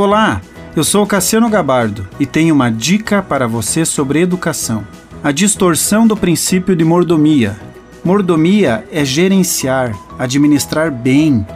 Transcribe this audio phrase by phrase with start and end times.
[0.00, 0.40] Olá,
[0.74, 4.82] eu sou Cassiano Gabardo e tenho uma dica para você sobre educação.
[5.22, 7.54] A distorção do princípio de mordomia.
[8.02, 11.46] Mordomia é gerenciar, administrar bem,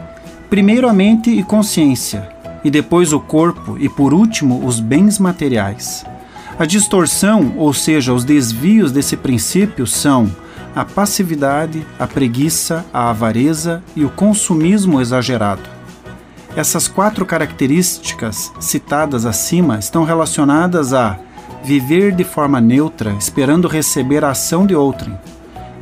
[0.47, 2.29] primeiro a mente e consciência,
[2.63, 6.05] e depois o corpo e por último os bens materiais.
[6.59, 10.29] A distorção, ou seja, os desvios desse princípio são
[10.75, 15.74] a passividade, a preguiça, a avareza e o consumismo exagerado.
[16.55, 21.19] Essas quatro características citadas acima estão relacionadas a
[21.65, 25.19] viver de forma neutra, esperando receber a ação de outrem,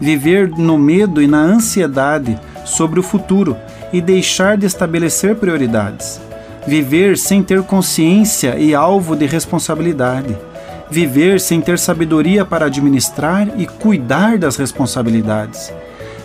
[0.02, 3.56] viver no medo e na ansiedade sobre o futuro
[3.92, 6.20] e deixar de estabelecer prioridades,
[6.66, 10.36] viver sem ter consciência e alvo de responsabilidade,
[10.90, 15.72] viver sem ter sabedoria para administrar e cuidar das responsabilidades,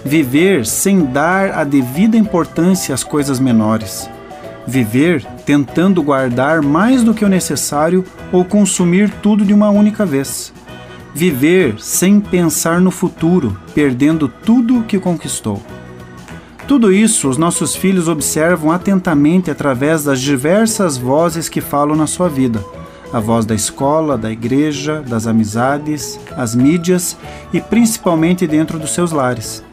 [0.03, 4.09] viver sem dar a devida importância às coisas menores
[4.69, 10.53] Viver tentando guardar mais do que o necessário ou consumir tudo de uma única vez.
[11.15, 15.63] Viver sem pensar no futuro, perdendo tudo o que conquistou.
[16.67, 22.29] Tudo isso os nossos filhos observam atentamente através das diversas vozes que falam na sua
[22.29, 22.63] vida.
[23.11, 27.17] A voz da escola, da igreja, das amizades, as mídias
[27.55, 29.65] e principalmente dentro dos seus lares.